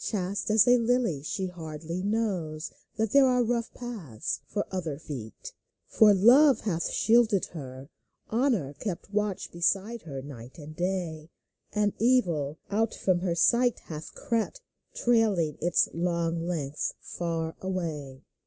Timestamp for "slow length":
15.83-16.95